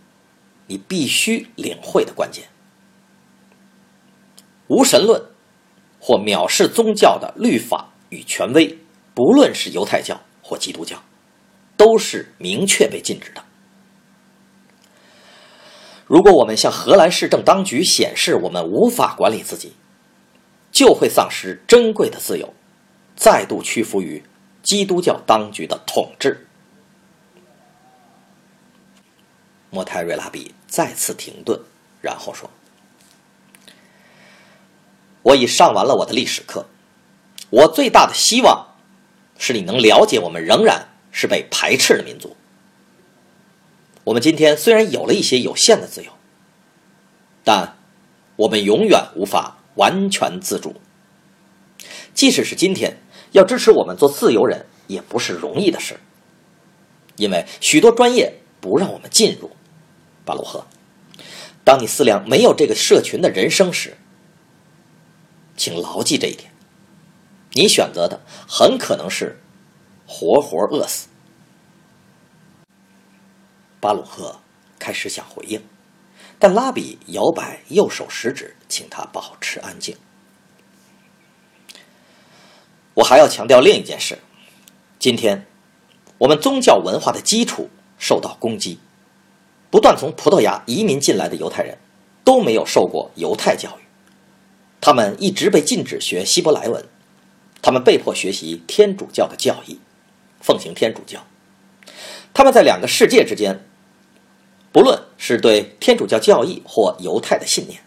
[0.68, 2.48] 你必须领会的关键。
[4.68, 5.24] 无神论
[5.98, 8.78] 或藐视宗教的律法与权威，
[9.18, 11.02] 不论是犹太教或基督教，
[11.76, 13.42] 都是明确被禁止的。”
[16.06, 19.72] 如果我们向荷兰市政当局显示我们无法管理自己，
[20.70, 22.54] 就会丧失珍贵的自由，
[23.16, 24.22] 再度屈服于
[24.62, 26.46] 基督教当局的统治。
[29.70, 31.60] 莫泰瑞拉比再次停顿，
[32.00, 32.48] 然后说
[35.22, 36.66] ：“我已上完了我的历史课，
[37.50, 38.67] 我最大的希望
[39.38, 42.36] 是你能了解，我们仍然是被排斥的民族。”
[44.04, 46.10] 我们今天虽然有了一些有限的自由，
[47.44, 47.76] 但
[48.36, 50.74] 我们永远无法完全自主。
[52.14, 52.96] 即使是今天，
[53.32, 56.00] 要支持我们做自由人也不是容易的事，
[57.16, 59.50] 因为许多专业不让我们进入。
[60.24, 60.66] 巴鲁赫，
[61.62, 63.96] 当你思量没有这个社群的人生时，
[65.56, 66.47] 请牢记这一点：
[67.52, 69.40] 你选择的很可能是
[70.06, 71.08] 活活饿死。
[73.80, 74.40] 巴鲁赫
[74.78, 75.62] 开始想回应，
[76.38, 79.96] 但拉比摇摆右手食指，请他保持安静。
[82.94, 84.18] 我还要强调另一件事：
[84.98, 85.46] 今天，
[86.18, 88.78] 我们宗教文化的基础受到攻击。
[89.70, 91.76] 不断从葡萄牙移民进来的犹太人，
[92.24, 93.82] 都没有受过犹太教育，
[94.80, 96.84] 他们一直被禁止学希伯来文，
[97.62, 99.78] 他们被迫学习天主教的教义，
[100.40, 101.24] 奉行天主教。
[102.32, 103.64] 他们在两个世界之间。
[104.70, 107.80] 不论是对天主教教义或犹太的信念，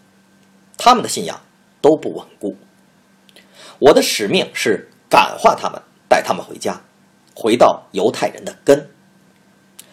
[0.77, 1.39] 他们的信仰
[1.79, 2.57] 都不稳固。
[3.77, 5.79] 我的使命是感化他们，
[6.09, 6.81] 带他们回家，
[7.35, 8.89] 回到犹太人的根。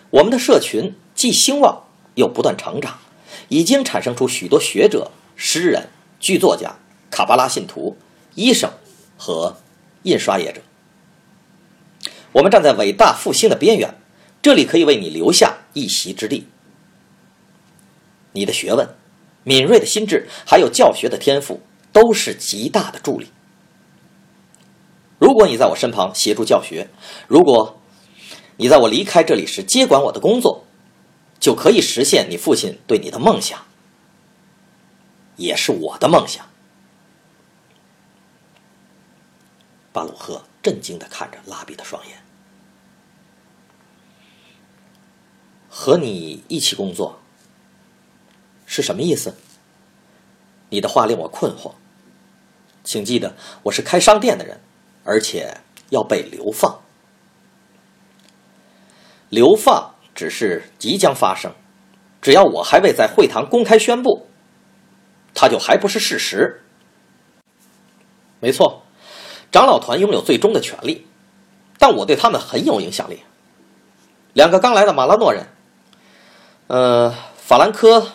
[0.09, 2.99] 我们的社群既兴旺又不断成长，
[3.49, 5.89] 已经产生出许多学者、诗人、
[6.19, 6.77] 剧作家、
[7.11, 7.99] 卡巴拉信徒、
[8.35, 8.73] 医生
[9.19, 9.59] 和
[10.03, 10.61] 印刷业者。
[12.33, 13.95] 我们站在伟大复兴的边缘，
[14.43, 16.47] 这里可以为你留下一席之地。
[18.33, 18.95] 你的学问、
[19.45, 23.29] 敏锐的心智，还有教学的天赋，都是极大的助力。
[25.19, 26.89] 如果你在我身旁协助教学，
[27.27, 27.81] 如果
[28.59, 30.65] 你在我离开这里时接管我的工作，
[31.41, 33.59] 就可以实现你父亲对你的梦想，
[35.37, 36.48] 也是我的梦想。
[39.99, 42.23] 巴鲁赫震惊的看着拉比的双眼，
[45.69, 47.19] 和你一起工作
[48.65, 49.35] 是什么意思？
[50.69, 51.75] 你的话令我困惑。
[52.85, 53.35] 请记得，
[53.65, 54.61] 我是开商店的人，
[55.03, 56.81] 而且要被流放。
[59.31, 61.53] 流放只是即将发生，
[62.23, 64.29] 只要我还未在会堂公开宣布，
[65.35, 66.63] 它就还不是事实。
[68.39, 68.85] 没错，
[69.51, 71.07] 长老团拥有最终的权利，
[71.79, 73.23] 但我对他们很有影响力。
[74.35, 75.47] 两个刚来的马拉诺人，
[76.67, 78.13] 呃，法兰科、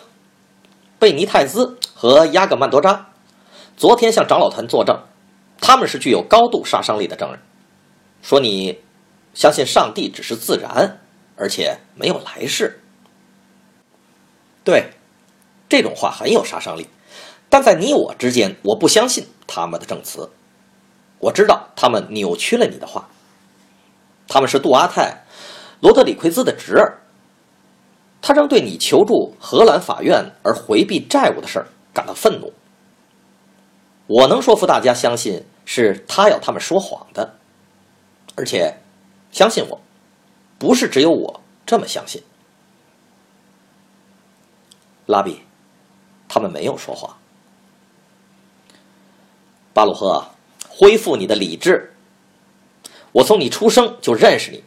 [0.98, 3.08] 贝尼泰兹和亚格曼多扎。
[3.76, 4.96] 昨天向长老团作证，
[5.60, 7.40] 他们是具有高度杀伤力的证人，
[8.22, 8.78] 说你
[9.34, 11.00] 相信上帝只是自然，
[11.36, 12.80] 而且没有来世。
[14.62, 14.92] 对，
[15.68, 16.86] 这种话很有杀伤力，
[17.48, 20.30] 但在你我之间，我不相信他们的证词。
[21.24, 23.08] 我知道他们扭曲了你的话。
[24.28, 25.24] 他们是杜阿泰·
[25.80, 27.00] 罗德里奎兹的侄儿，
[28.20, 32.52] 他正对你求助荷兰法院而回避债务的事儿感到愤怒。
[34.06, 37.36] 我能说服大家相信是他要他们说谎的，
[38.34, 38.78] 而且，
[39.30, 39.80] 相信我，
[40.58, 42.22] 不是只有我这么相信。
[45.06, 45.40] 拉比，
[46.28, 47.16] 他们没有说谎。
[49.72, 50.26] 巴鲁赫，
[50.76, 51.94] 恢复你的理智。
[53.12, 54.64] 我从你出生就认识你，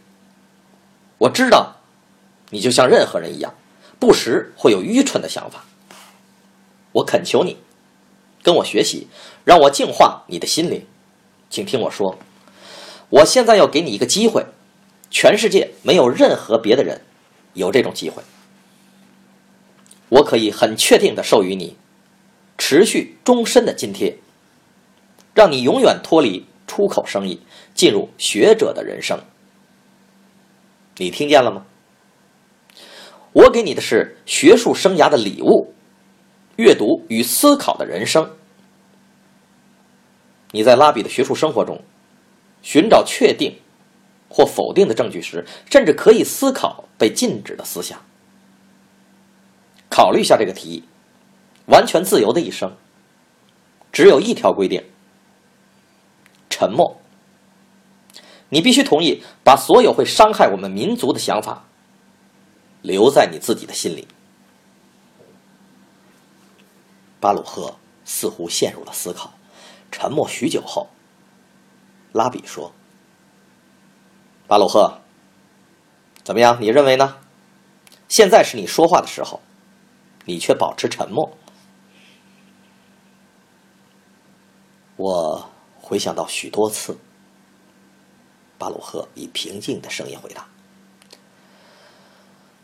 [1.18, 1.76] 我知道，
[2.52, 3.54] 你就像任何人一样，
[4.00, 5.66] 不时会有愚蠢的想法。
[6.94, 7.58] 我恳求你。
[8.44, 9.08] 跟我学习，
[9.44, 10.86] 让我净化你的心灵。
[11.50, 12.18] 请听我说，
[13.10, 14.46] 我现在要给你一个机会，
[15.12, 17.02] 全世界没有任何别的人
[17.56, 18.24] 有这种机会。
[20.08, 21.76] 我可以很确定的授予你
[22.58, 24.18] 持续终身的津贴，
[25.38, 27.40] 让你永远脱离出口生意，
[27.76, 29.20] 进入学者的人生。
[30.96, 31.64] 你听见了吗？
[33.34, 35.76] 我给你的是学术生涯的礼物。
[36.56, 38.32] 阅读与思考的人生。
[40.54, 41.84] 你在拉比的学术生活中
[42.64, 43.60] 寻找确定
[44.28, 48.02] 或否定的证据时，甚至可以思考被禁止的思想。
[49.88, 50.84] 考虑一下这个提议：
[51.68, 52.76] 完全自由的一生，
[53.92, 54.84] 只有一条规定——
[56.58, 56.98] 沉默。
[58.50, 61.66] 你必须同意把所有会伤害我们民族的想法
[62.82, 64.08] 留在你自己的心里。
[67.20, 69.34] 巴鲁赫似乎陷入了思考，
[69.92, 70.88] 沉默许久后，
[72.12, 72.72] 拉比说
[74.48, 75.00] ：“巴鲁赫，
[76.24, 76.58] 怎么样？
[76.60, 77.18] 你认为呢？
[78.08, 79.42] 现在是你说话的时候，
[80.26, 81.38] 你却保持沉默。”
[84.98, 85.50] 我
[85.88, 86.98] 回想到许多次，
[88.58, 90.46] 巴鲁赫以平静的声音回答：“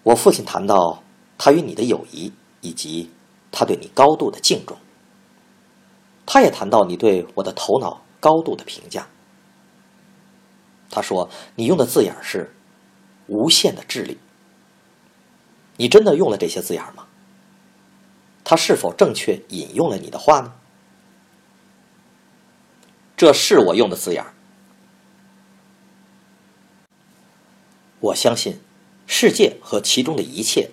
[0.03, 1.01] 我父亲谈到
[1.37, 3.09] 他与你的友谊，以及……”
[3.55, 4.75] 他对你高度的敬重，
[6.25, 9.07] 他也谈到你对我的头脑高度的评价。
[10.89, 12.51] 他说你用的字眼是
[13.29, 14.17] “无限的智力”，
[15.77, 17.05] 你真的用了这些字眼吗？
[18.43, 20.51] 他是否正确引用了你的话呢？
[23.15, 24.33] 这是我用的字眼儿。
[27.99, 28.59] 我相信，
[29.07, 30.71] 世界和其中的一切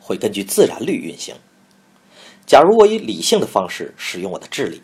[0.00, 1.36] 会根据自然律运行。
[2.46, 4.82] 假如我以理性的方式使用我的智力，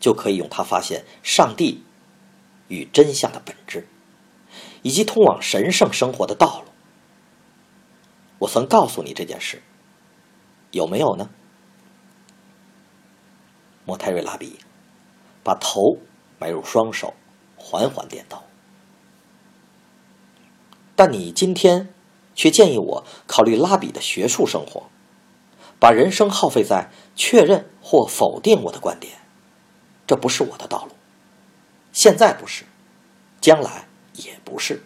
[0.00, 1.82] 就可以用它发现上帝
[2.68, 3.86] 与真相的本质，
[4.82, 6.72] 以及通往神圣生活的道路。
[8.38, 9.60] 我曾告诉你这件事，
[10.70, 11.28] 有没有呢？
[13.84, 14.58] 莫泰瑞拉比
[15.46, 15.98] 把头
[16.40, 17.14] 埋入双手，
[17.56, 18.42] 缓缓点头。
[20.96, 21.88] 但你今天
[22.34, 24.88] 却建议我考虑拉比的学术生活。
[25.78, 29.18] 把人生耗费在确认或否定我的观点，
[30.06, 30.92] 这不是我的道路。
[31.92, 32.64] 现在不是，
[33.42, 34.82] 将来也不是。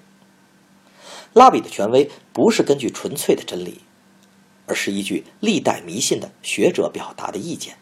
[1.33, 3.83] 拉比的权威不是根据纯粹的真理，
[4.67, 7.79] 而是依据历代迷信的学者表达的意见。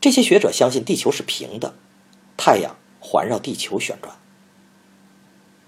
[0.00, 1.74] 这些学者相信地球是平的，
[2.36, 4.16] 太阳环绕地球旋转。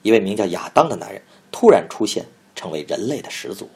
[0.02, 3.70] 一位名叫亚当的男人突然出现，成为人类的始祖。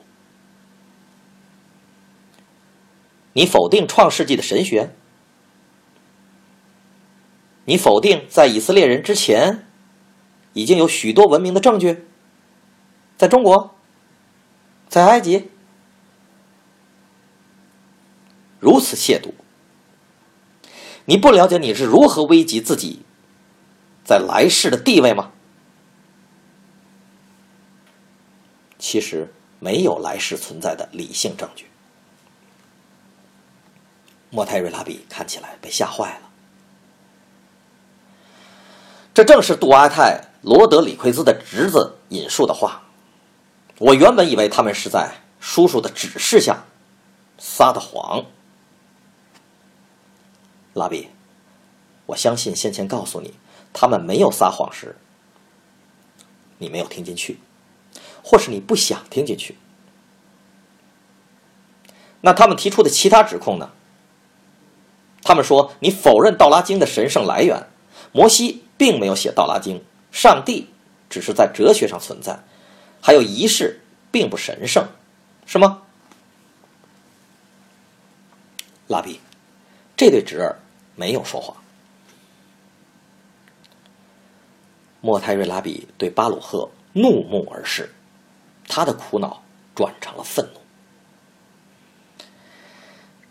[3.34, 4.90] 你否定创世纪的神学？
[7.66, 9.66] 你否定在以色列人之前
[10.54, 12.06] 已经有许多文明的证据？
[13.18, 13.74] 在中国，
[14.88, 15.50] 在埃及，
[18.58, 19.32] 如此亵渎，
[21.06, 23.00] 你不了解你是如何危及自己
[24.04, 25.32] 在来世的地位吗？
[28.78, 31.66] 其实没有来世存在的理性证据。
[34.30, 36.28] 莫泰瑞拉比看起来被吓坏了。
[39.14, 42.82] 这正是杜阿泰罗德里奎兹的侄子引述的话。
[43.78, 46.64] 我原本以为他们是在叔叔的指示下
[47.38, 48.24] 撒的谎。
[50.76, 51.08] 拉比，
[52.04, 53.32] 我相信先前告诉你
[53.72, 54.94] 他们没有撒谎时，
[56.58, 57.38] 你没有听进去，
[58.22, 59.56] 或是你不想听进去。
[62.20, 63.70] 那他们提出的其他指控呢？
[65.22, 67.66] 他们说你否认《道拉经》的神圣来源，
[68.12, 69.78] 摩西并没有写《道拉经》，
[70.12, 70.68] 上帝
[71.08, 72.44] 只是在哲学上存在，
[73.00, 74.86] 还有仪式并不神圣，
[75.46, 75.82] 是吗？
[78.88, 79.20] 拉比，
[79.96, 80.60] 这对侄儿
[80.96, 81.54] 没有说话。
[85.00, 87.94] 莫泰瑞拉比对巴鲁赫怒目而视，
[88.66, 89.40] 他的苦恼
[89.74, 90.60] 转成了愤怒。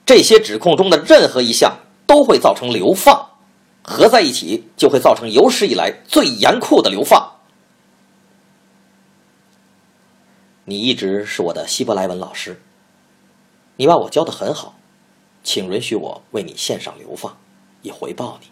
[0.06, 1.80] 这些指控中的任何一项。
[2.08, 3.32] 都会造成流放，
[3.82, 7.32] 合在一起就会造成有史以来最严酷的流放。
[10.66, 12.62] 你一直是我的希伯来文老师，
[13.78, 14.76] 你把我教的很好，
[15.44, 17.36] 请允许我为你献上流放，
[17.86, 18.48] 以回报你。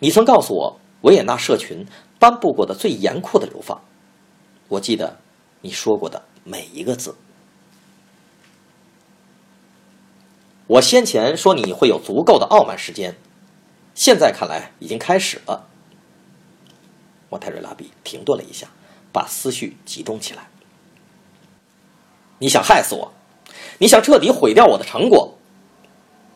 [0.00, 1.86] 你曾告诉我维也纳社群
[2.18, 3.80] 颁布过的最严酷的流放，
[4.68, 5.18] 我记得
[5.60, 7.14] 你说过的每一个字。
[10.66, 13.14] 我先前说你会有足够的傲慢时间，
[13.94, 15.66] 现在看来已经开始了。
[17.28, 18.68] 莫泰瑞拉比停顿了一下，
[19.12, 20.48] 把思绪集中起来。
[22.38, 23.12] 你想害死我？
[23.78, 25.34] 你想彻底毁掉我的成果？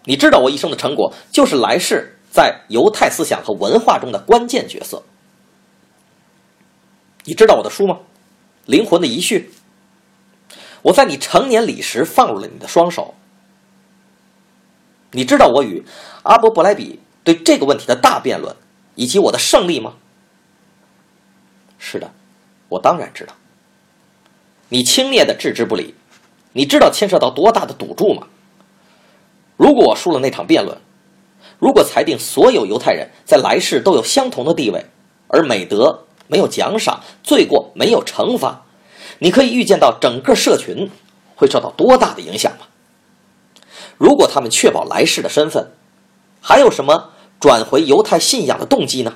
[0.09, 5.02] 你知道我一生的成果就是来世在犹太思想和文化中的关键角色。
[7.24, 7.98] 你知道我的书吗？
[8.64, 9.52] 灵魂的遗绪。
[10.80, 13.16] 我在你成年礼时放入了你的双手。
[15.11, 15.84] 你知道我与
[16.22, 18.56] 阿伯伯莱比对这个问题的大辩论，
[18.94, 19.96] 以及我的胜利吗？
[21.78, 22.11] 是的，
[22.70, 23.34] 我当然知道。
[24.70, 25.94] 你轻蔑的置之不理，
[26.54, 28.28] 你知道牵涉到多大的赌注吗？
[29.59, 30.78] 如果我输了那场辩论，
[31.59, 34.86] 如果裁定所有犹太人在来世都有相同的地位，
[35.26, 38.62] 而美德没有奖赏，罪过没有惩罚，
[39.18, 40.88] 你可以预见到整个社群
[41.34, 42.66] 会受到多大的影响吗？
[43.96, 45.72] 如果他们确保来世的身份，
[46.40, 49.14] 还有什么转回犹太信仰的动机呢？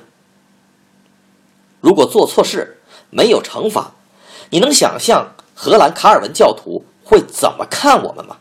[1.79, 3.93] 如果做错事没有惩罚，
[4.49, 8.35] 你能想象荷兰卡尔文教徒会怎么看我们吗？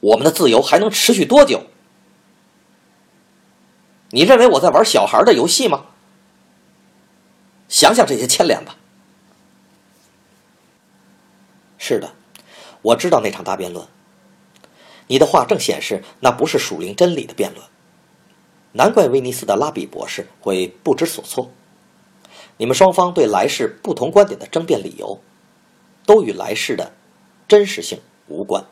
[0.00, 1.64] 我们的自由还能持续多久？
[4.10, 5.86] 你认为我在玩小孩的游戏吗？
[7.68, 8.76] 想想这些牵连吧。
[11.76, 12.12] 是的，
[12.82, 13.86] 我知道那场大辩论。
[15.08, 17.66] 你的话正显示那不是属灵真理的辩论，
[18.72, 21.50] 难怪威尼斯的拉比博士会不知所措。
[22.56, 25.20] 你们双方对来世不同观点的争辩理由，
[26.06, 26.92] 都与来世的
[27.46, 28.64] 真实性无关。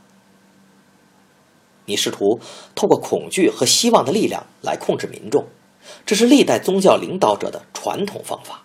[1.87, 2.41] 你试图
[2.75, 5.47] 透过恐惧和希望的力量来控制民众，
[6.05, 8.63] 这是历代宗教领导者的传统方法。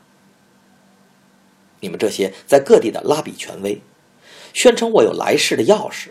[1.80, 3.82] 你们这些在各地的拉比权威，
[4.54, 6.10] 宣称我有来世的钥匙。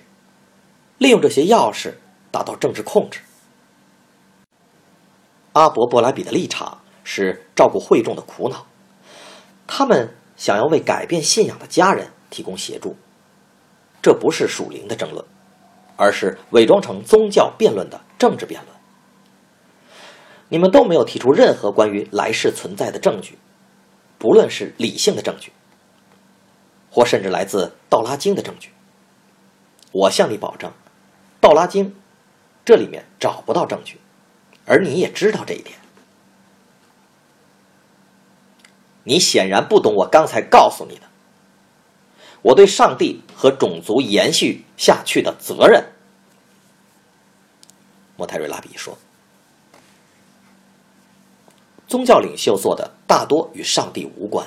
[0.99, 1.95] 利用这些钥匙
[2.31, 3.21] 达到政治控制。
[5.53, 8.67] 阿伯伯莱比的立场是照顾会众的苦恼，
[9.67, 12.97] 他们想要为改变信仰的家人提供协助。
[14.03, 15.25] 这不是属灵的争论，
[16.01, 18.75] 而是伪装成宗教辩论的政治辩论。
[20.49, 23.37] 你们都没有提出任何关于来世存在的证据，
[24.17, 25.53] 不论是理性的证据，
[26.91, 28.71] 或甚至来自《道拉经》的证据。
[29.93, 30.71] 我向你保证。
[31.39, 31.91] 《道拉经》，
[32.65, 34.01] 这里面找不到证据，
[34.65, 35.77] 而你也知道这一点。
[39.05, 41.03] 你显然不懂我刚才告诉你的，
[42.41, 45.87] 我对上帝和种族延续下去的责任。
[48.19, 48.99] 莫泰瑞拉比说
[51.89, 54.47] ：“宗教领袖做的大多与上帝无关。”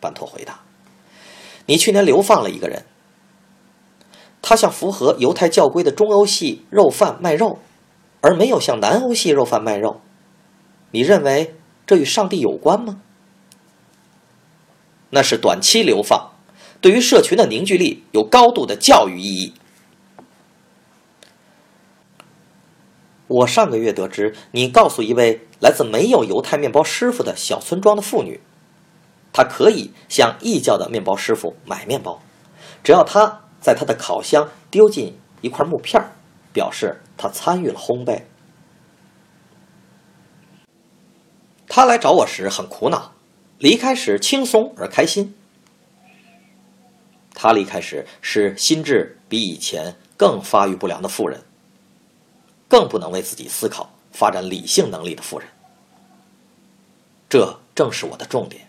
[0.00, 0.60] 班托回答
[1.64, 2.84] ：“你去年流放了一个人。”
[4.42, 7.58] 他像符合犹太教规的中欧系肉贩卖肉，
[8.20, 10.02] 而没有向南欧系肉贩卖肉，
[10.90, 11.54] 你认为
[11.86, 13.00] 这与上帝有关吗？
[15.08, 16.32] 那是短期流放，
[16.82, 19.54] 对于社群的凝聚力有高度的教育意义。
[23.28, 28.40] 我上个月得知，你告诉一位来自没有犹太面包师傅的小村庄的妇女，
[29.32, 32.20] 她可以向异教的面包师傅买面包，
[32.82, 36.02] 只要他在他的烤箱丢进一块木片，
[36.52, 38.22] 表示他参与了烘焙。
[41.68, 43.12] 他来找我时很苦恼，
[43.58, 45.34] 离开时轻松而开心。
[47.34, 51.42] 他离开时是心智比以前更发育不良的妇人。
[52.68, 55.46] 更不能为自己思考、发展理性能力的妇人，
[57.28, 58.66] 这正是我的重点。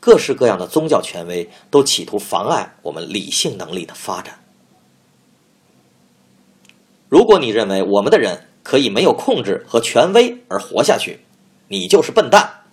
[0.00, 4.40] 各式各样的宗教权威都企图妨碍我们理性能力的发展。
[7.08, 11.20] 如果你认为我们的人可以没有控制和权威而活下去，
[11.68, 12.64] 你就是笨蛋。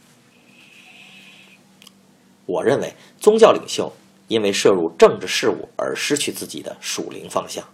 [2.47, 3.93] 我认为宗教领袖
[4.27, 7.65] 因为涉入政治事务而失去自己的属灵方向。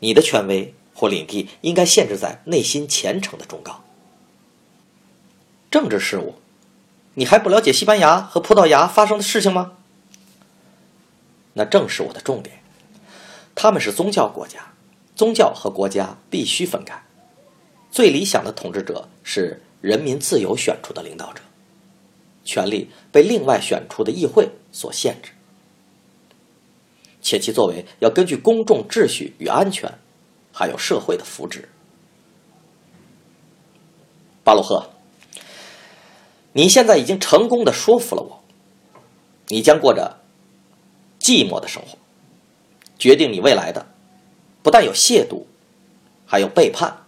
[0.00, 3.82] 你的权威或领地应该限制在内心虔诚的忠告。
[5.70, 6.34] 政治事务，
[7.14, 9.72] 你还不了解西班牙和葡萄牙发生的事情吗？
[11.54, 12.60] 那正是我的重点。
[13.54, 14.72] 他们是宗教国家，
[15.14, 17.02] 宗教和国家必须分开。
[17.90, 21.40] 最理想的统治者是人民自由选出的领导者，
[22.44, 25.30] 权力被另外选出的议会所限制。
[27.20, 29.90] 且其作为要根据公众秩序与安全，
[30.52, 31.64] 还有社会的福祉。
[34.44, 34.90] 巴鲁赫，
[36.52, 38.44] 你现在已经成功的说服了我，
[39.48, 40.20] 你将过着
[41.18, 41.96] 寂寞的生活，
[42.98, 43.86] 决定你未来的
[44.62, 45.44] 不但有亵渎，
[46.26, 47.04] 还有背叛。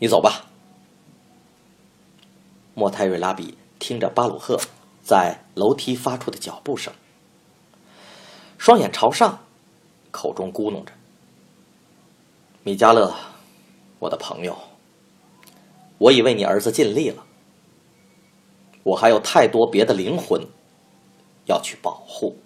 [0.00, 0.47] 你走吧。
[2.78, 4.60] 莫泰瑞拉比听着巴鲁赫
[5.02, 6.94] 在楼梯发出的脚步声。
[8.56, 9.40] 双眼朝上，
[10.12, 10.92] 口中咕哝着
[12.62, 13.12] ：“米迦勒，
[13.98, 14.56] 我的朋友，
[15.98, 17.24] 我已为你儿子尽力了。
[18.84, 20.46] 我还有太多别的灵魂
[21.46, 22.38] 要去保护。”